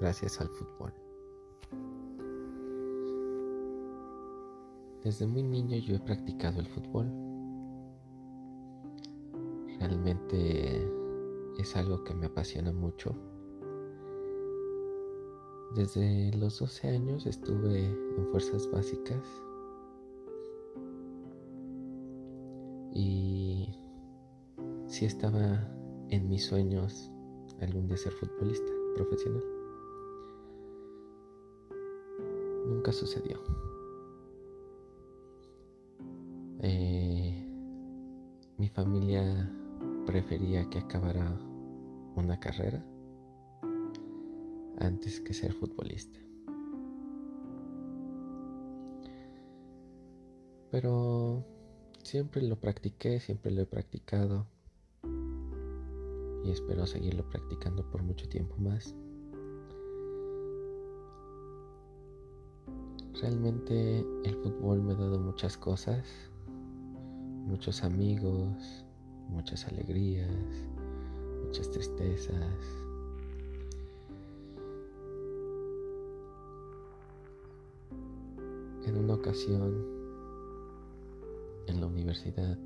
[0.00, 0.92] gracias al fútbol.
[5.04, 7.06] Desde muy niño yo he practicado el fútbol.
[9.78, 10.90] Realmente
[11.58, 13.14] es algo que me apasiona mucho.
[15.74, 19.24] Desde los 12 años estuve en fuerzas básicas
[22.92, 23.68] y
[24.86, 25.70] sí estaba
[26.08, 27.12] en mis sueños
[27.60, 29.59] algún día ser futbolista profesional.
[32.70, 33.36] Nunca sucedió.
[36.60, 37.44] Eh,
[38.58, 39.52] mi familia
[40.06, 41.36] prefería que acabara
[42.14, 42.80] una carrera
[44.78, 46.20] antes que ser futbolista.
[50.70, 51.44] Pero
[52.04, 54.46] siempre lo practiqué, siempre lo he practicado
[56.44, 58.94] y espero seguirlo practicando por mucho tiempo más.
[63.20, 66.06] Realmente el fútbol me ha dado muchas cosas,
[67.46, 68.86] muchos amigos,
[69.28, 70.30] muchas alegrías,
[71.44, 72.56] muchas tristezas.
[78.86, 79.84] En una ocasión,
[81.66, 82.56] en la universidad,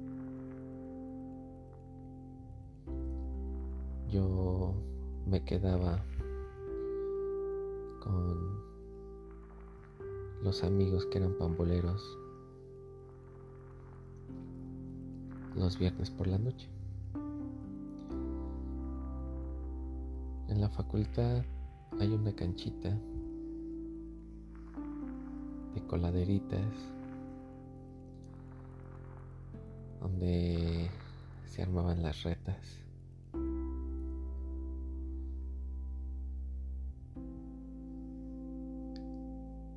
[4.09, 4.73] yo
[5.27, 6.05] me quedaba
[8.01, 8.54] con
[10.45, 12.19] los amigos que eran pamboleros
[15.57, 16.69] los viernes por la noche.
[20.49, 21.43] En la facultad
[21.99, 22.91] hay una canchita
[25.75, 26.75] de coladeritas
[30.03, 30.91] donde
[31.47, 32.85] se armaban las retas.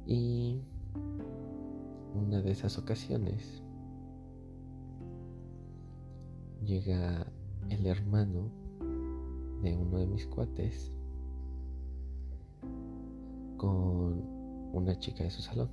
[0.06, 0.47] Y
[2.48, 3.62] de esas ocasiones
[6.64, 7.28] llega
[7.70, 8.50] el hermano
[9.62, 10.94] de uno de mis cuates
[13.58, 14.24] con
[14.72, 15.70] una chica de su salón.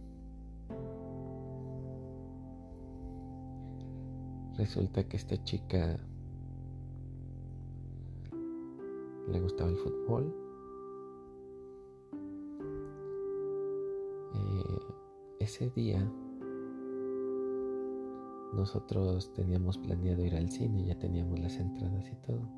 [4.56, 5.96] Resulta que esta chica
[9.28, 10.34] le gustaba el fútbol
[15.38, 16.10] ese día
[18.54, 22.48] nosotros teníamos planeado ir al cine, ya teníamos las entradas y todo.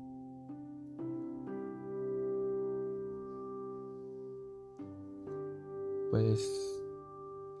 [6.11, 6.83] Pues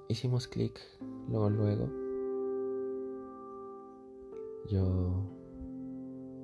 [0.07, 0.79] hicimos clic
[1.29, 1.89] luego, luego.
[4.69, 5.37] Yo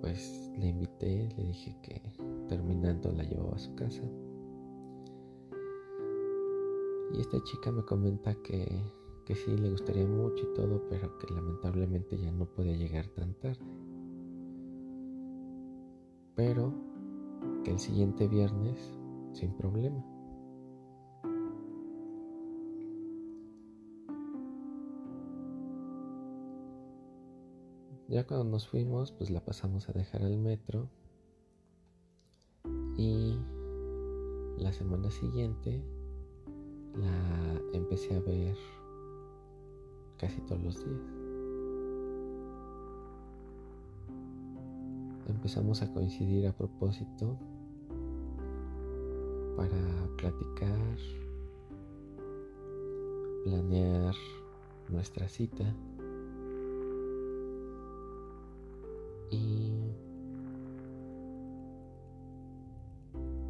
[0.02, 2.02] pues le invité, le dije que
[2.50, 4.04] terminando la llevaba a su casa.
[7.14, 8.82] Y esta chica me comenta que,
[9.26, 13.34] que sí le gustaría mucho y todo, pero que lamentablemente ya no puede llegar tan
[13.36, 13.64] tarde.
[16.36, 16.74] Pero
[17.64, 18.78] que el siguiente viernes,
[19.34, 20.04] sin problema.
[28.10, 30.90] Ya cuando nos fuimos, pues la pasamos a dejar al metro.
[32.98, 33.38] Y
[34.58, 35.82] la semana siguiente
[36.96, 38.56] la empecé a ver
[40.24, 41.02] casi todos los días.
[45.28, 47.38] Empezamos a coincidir a propósito
[49.58, 50.98] para platicar,
[53.44, 54.16] planear
[54.88, 55.66] nuestra cita
[59.30, 59.74] y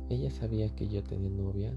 [0.10, 1.72] ella sabía que yo tenía novia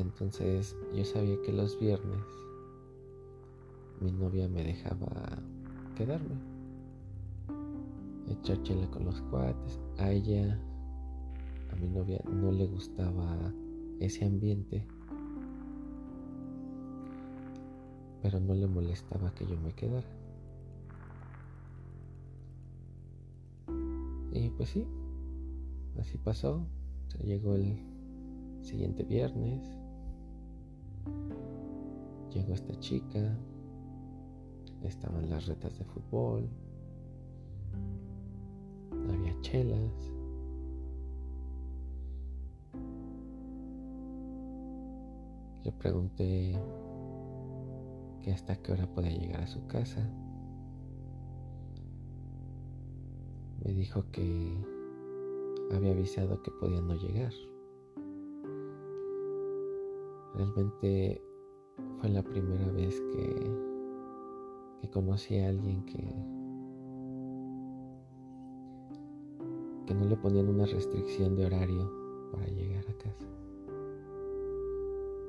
[0.00, 2.24] Entonces yo sabía que los viernes
[4.00, 5.38] mi novia me dejaba
[5.94, 6.36] quedarme,
[8.30, 9.78] echar chela con los cuates.
[9.98, 10.58] A ella,
[11.70, 13.52] a mi novia, no le gustaba
[14.00, 14.86] ese ambiente,
[18.22, 20.08] pero no le molestaba que yo me quedara.
[24.32, 24.86] Y pues sí,
[25.98, 26.64] así pasó.
[27.22, 27.76] Llegó el
[28.62, 29.79] siguiente viernes
[32.32, 33.36] Llegó esta chica,
[34.82, 36.48] estaban las retas de fútbol,
[39.08, 40.12] había chelas.
[45.64, 46.58] Le pregunté
[48.22, 50.08] que hasta qué hora podía llegar a su casa.
[53.64, 54.56] Me dijo que
[55.72, 57.32] había avisado que podía no llegar.
[60.34, 61.22] Realmente
[61.98, 63.50] fue la primera vez que,
[64.80, 65.98] que conocí a alguien que,
[69.86, 71.90] que no le ponían una restricción de horario
[72.32, 73.26] para llegar a casa.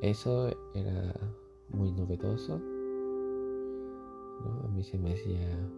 [0.01, 1.13] Eso era
[1.69, 2.59] muy novedoso.
[4.63, 5.69] A mí se me hacía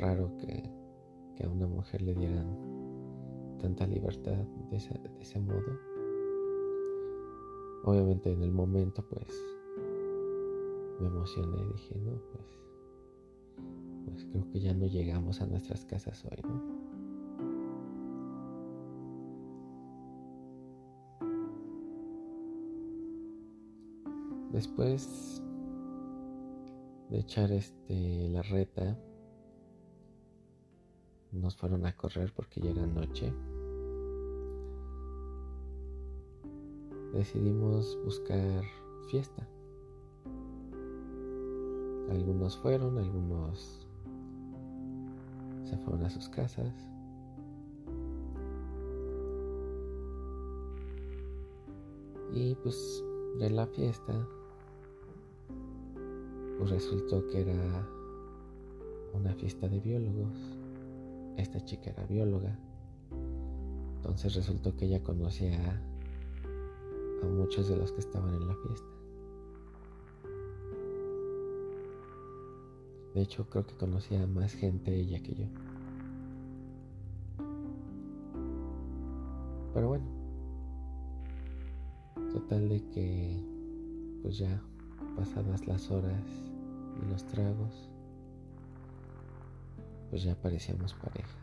[0.00, 0.68] raro que,
[1.36, 2.56] que a una mujer le dieran
[3.60, 5.91] tanta libertad de ese, modo.
[7.84, 9.26] Obviamente en el momento pues
[11.00, 12.46] me emocioné dije, no, pues,
[14.06, 16.82] pues creo que ya no llegamos a nuestras casas hoy, ¿no?
[24.52, 25.42] Después
[27.10, 28.96] de echar este la reta,
[31.32, 33.32] nos fueron a correr porque ya era noche.
[37.12, 38.64] Decidimos buscar
[39.10, 39.46] fiesta.
[42.10, 43.86] Algunos fueron, algunos
[45.64, 46.72] se fueron a sus casas.
[52.34, 53.04] Y pues
[53.38, 54.26] de la fiesta
[56.58, 57.86] pues resultó que era
[59.12, 60.38] una fiesta de biólogos.
[61.36, 62.58] Esta chica era bióloga.
[63.96, 65.82] Entonces resultó que ella conocía
[67.22, 68.88] a, muchos de los que estaban en la fiesta.
[73.14, 75.46] De hecho, creo que conocía a más gente ella que yo.
[79.74, 80.04] Pero bueno,
[82.32, 83.42] total de que
[84.22, 84.62] pues ya
[85.16, 86.22] pasadas las horas
[87.02, 87.90] y los tragos,
[90.10, 91.41] pues ya parecíamos pareja.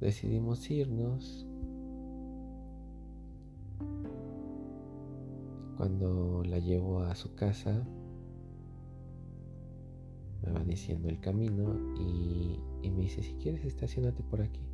[0.00, 1.46] Decidimos irnos
[5.76, 7.86] cuando la llevo a su casa
[10.42, 12.58] me va diciendo el camino y,
[12.90, 14.66] me dice si quieres estacionate por aquí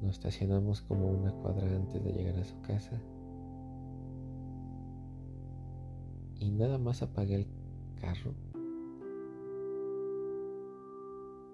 [0.00, 2.98] Nos estacionamos como una cuadra antes de llegar a su casa.
[6.38, 7.46] Y nada más apagué el
[8.00, 8.32] carro.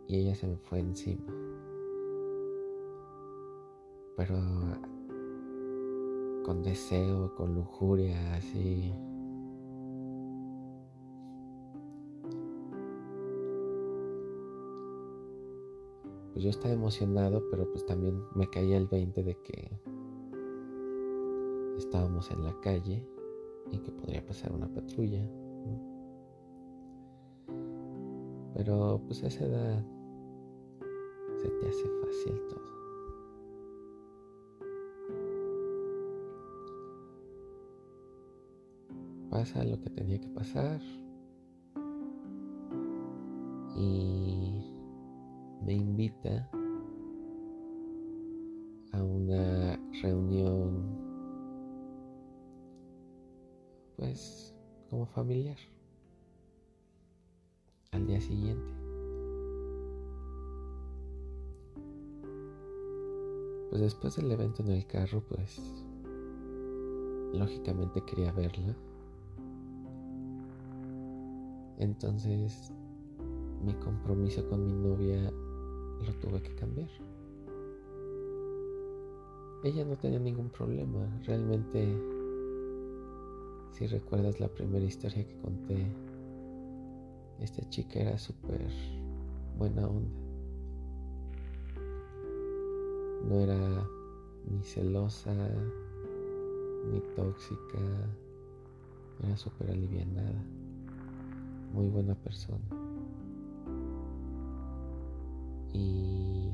[0.08, 1.24] Y ella se me fue encima.
[4.16, 4.36] Pero
[6.44, 8.92] con deseo, con lujuria, así
[16.36, 19.70] pues yo estaba emocionado, pero pues también me caía el 20 de que
[21.78, 23.08] estábamos en la calle
[23.72, 25.26] y que podría pasar una patrulla.
[28.54, 29.95] Pero pues a esa edad
[31.48, 32.66] te hace fácil todo.
[39.30, 40.80] Pasa lo que tenía que pasar
[43.76, 44.62] y
[45.62, 46.48] me invita
[48.92, 50.96] a una reunión
[53.96, 54.54] pues
[54.88, 55.58] como familiar
[57.92, 58.75] al día siguiente.
[63.70, 65.60] Pues después del evento en el carro, pues
[67.32, 68.76] lógicamente quería verla.
[71.78, 72.72] Entonces
[73.64, 76.88] mi compromiso con mi novia lo tuve que cambiar.
[79.64, 81.08] Ella no tenía ningún problema.
[81.24, 82.00] Realmente,
[83.72, 85.86] si recuerdas la primera historia que conté,
[87.40, 88.68] esta chica era súper
[89.58, 90.25] buena onda.
[93.24, 93.88] No era
[94.50, 95.34] ni celosa,
[96.90, 97.80] ni tóxica.
[99.22, 100.44] Era súper alivianada.
[101.72, 102.86] Muy buena persona
[105.76, 106.50] y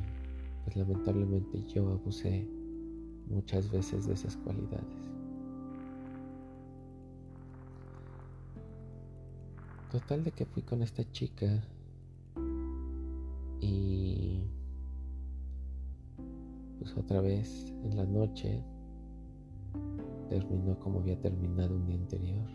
[0.65, 2.49] pues lamentablemente yo abusé
[3.29, 5.11] muchas veces de esas cualidades.
[9.91, 11.63] Total de que fui con esta chica
[13.61, 14.22] y
[16.83, 18.61] pues otra vez en la noche
[20.29, 22.49] terminó como había terminado un día anterior.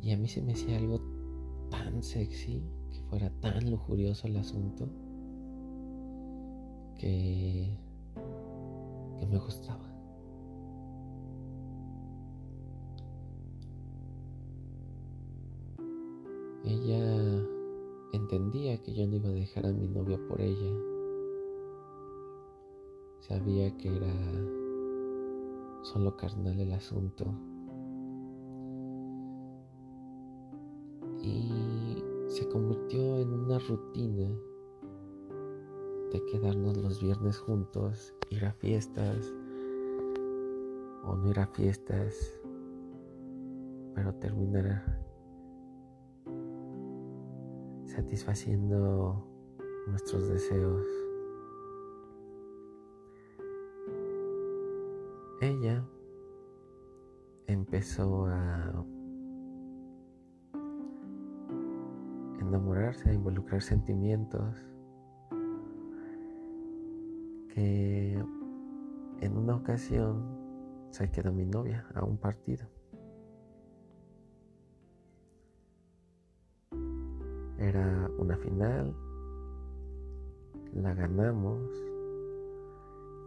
[0.00, 1.00] Y a mí se me hacía algo
[1.70, 4.88] tan sexy, que fuera tan lujurioso el asunto,
[6.96, 7.76] que,
[9.18, 9.84] que me gustaba.
[16.64, 17.55] Ella
[18.12, 20.72] entendía que yo no iba a dejar a mi novia por ella.
[23.20, 24.14] Sabía que era
[25.82, 27.26] solo carnal el asunto.
[31.22, 34.28] Y se convirtió en una rutina
[36.12, 39.32] de quedarnos los viernes juntos, ir a fiestas
[41.04, 42.40] o no ir a fiestas,
[43.94, 45.05] pero terminar
[47.96, 49.26] satisfaciendo
[49.86, 50.86] nuestros deseos.
[55.40, 55.82] Ella
[57.46, 58.84] empezó a
[62.38, 64.54] enamorarse, a involucrar sentimientos
[67.54, 68.22] que
[69.20, 70.22] en una ocasión
[70.90, 72.75] se quedó mi novia a un partido.
[78.26, 78.92] Una final,
[80.74, 81.62] la ganamos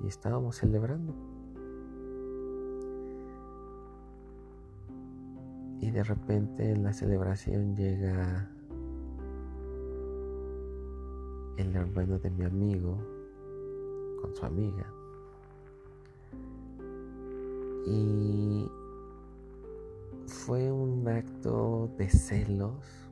[0.03, 1.13] y estábamos celebrando.
[5.79, 8.51] Y de repente en la celebración llega
[11.55, 12.97] el hermano de mi amigo
[14.21, 14.85] con su amiga.
[17.87, 18.69] Y
[20.27, 23.08] fue un acto de celos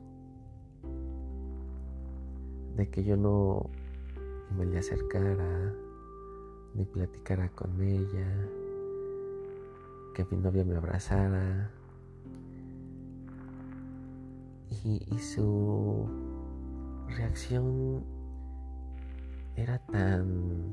[2.78, 3.68] de que yo no
[4.56, 5.74] me le acercara
[6.74, 8.48] ni platicara con ella,
[10.14, 11.72] que mi novia me abrazara.
[14.84, 16.08] Y, y su
[17.08, 18.04] reacción
[19.56, 20.72] era tan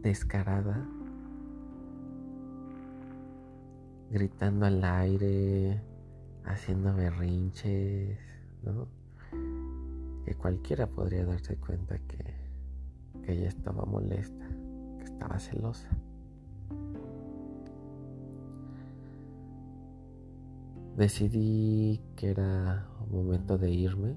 [0.00, 0.88] descarada,
[4.10, 5.82] gritando al aire,
[6.46, 8.18] haciendo berrinches,
[8.62, 8.99] ¿no?
[10.30, 12.24] Que cualquiera podría darse cuenta que,
[13.24, 14.46] que ella estaba molesta,
[14.98, 15.88] que estaba celosa.
[20.96, 24.14] Decidí que era momento de irme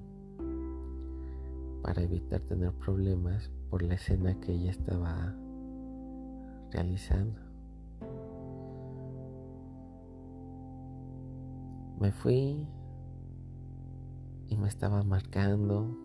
[1.81, 5.33] para evitar tener problemas por la escena que ella estaba
[6.69, 7.41] realizando.
[11.99, 12.67] Me fui
[14.47, 16.02] y me estaba marcando.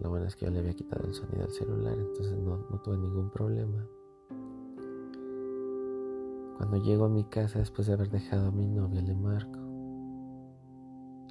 [0.00, 2.96] Lo bueno es que yo le había quitado el sonido al celular, entonces no, tuve
[2.98, 3.86] ningún problema.
[6.56, 9.58] Cuando llego a mi casa después de haber dejado a mi novia, le marco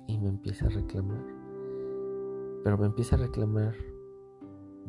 [0.08, 1.24] y me empieza a reclamar.
[2.64, 3.76] Pero me empieza a reclamar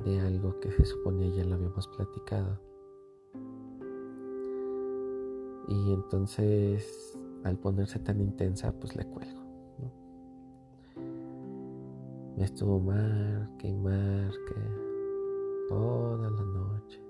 [0.05, 2.61] de algo que se suponía ya lo habíamos platicado.
[5.69, 9.38] Y entonces al ponerse tan intensa, pues le cuelgo.
[12.39, 14.55] Me estuvo marque y marque
[15.69, 17.03] toda la noche.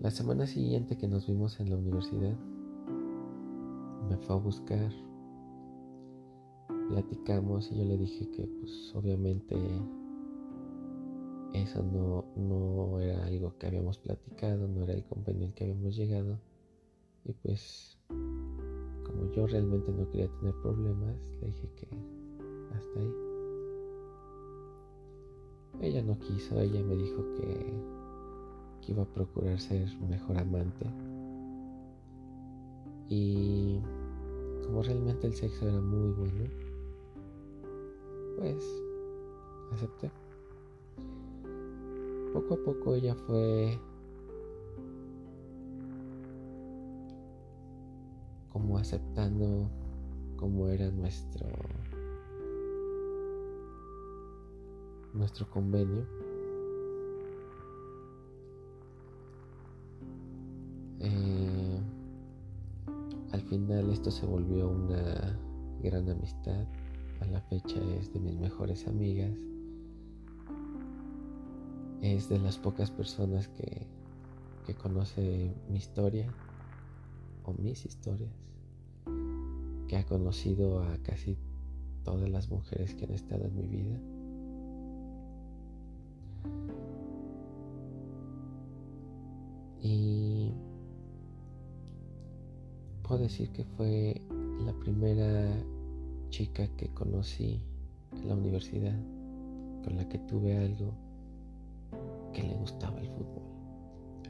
[0.00, 2.36] La semana siguiente que nos vimos en la universidad,
[4.10, 4.90] me fue a buscar,
[6.88, 9.54] platicamos y yo le dije que pues obviamente
[11.52, 15.94] eso no, no era algo que habíamos platicado, no era el convenio al que habíamos
[15.94, 16.40] llegado.
[17.24, 17.96] Y pues,
[19.34, 21.88] yo realmente no quería tener problemas, le dije que
[22.74, 23.14] hasta ahí.
[25.80, 27.74] Ella no quiso, ella me dijo que,
[28.80, 30.86] que iba a procurar ser mejor amante.
[33.08, 33.80] Y
[34.64, 36.50] como realmente el sexo era muy bueno,
[38.38, 38.64] pues
[39.72, 40.10] acepté
[42.36, 43.78] poco a poco ella fue
[48.56, 49.68] como aceptando
[50.38, 51.46] cómo era nuestro
[55.12, 56.06] nuestro convenio.
[61.00, 61.80] Eh,
[63.32, 65.38] al final esto se volvió una
[65.82, 66.66] gran amistad.
[67.20, 69.38] A la fecha es de mis mejores amigas.
[72.00, 73.86] Es de las pocas personas que,
[74.66, 76.32] que conoce mi historia
[77.46, 78.34] o mis historias,
[79.88, 81.38] que ha conocido a casi
[82.04, 84.00] todas las mujeres que han estado en mi vida.
[89.80, 90.52] Y
[93.02, 94.20] puedo decir que fue
[94.64, 95.48] la primera
[96.30, 97.62] chica que conocí
[98.12, 98.98] en la universidad,
[99.84, 100.92] con la que tuve algo
[102.32, 103.42] que le gustaba el fútbol.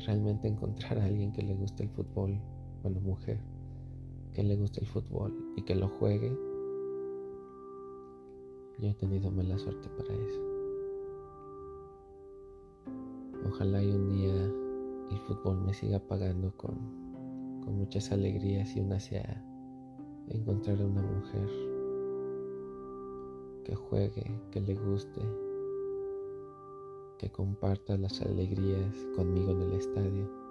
[0.04, 2.38] realmente encontrar a alguien que le guste el fútbol,
[2.86, 3.40] bueno, mujer,
[4.32, 6.30] que le guste el fútbol y que lo juegue,
[8.78, 10.40] yo he tenido mala suerte para eso.
[13.48, 14.34] Ojalá y un día
[15.10, 16.76] el fútbol me siga pagando con,
[17.64, 19.44] con muchas alegrías y una sea
[20.28, 21.50] encontrar a una mujer
[23.64, 25.22] que juegue, que le guste,
[27.18, 30.45] que comparta las alegrías conmigo en el estadio.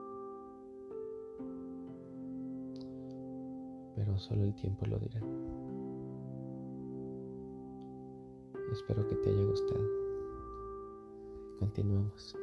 [3.96, 5.22] Pero solo el tiempo lo dirá.
[8.72, 9.88] Espero que te haya gustado.
[11.60, 12.36] Continuamos.